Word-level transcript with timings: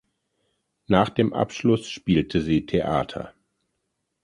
Nach 0.87 1.09
dem 1.11 1.31
Abschluss 1.31 1.87
spielte 1.87 2.41
sie 2.41 2.65
Theater. 2.65 3.35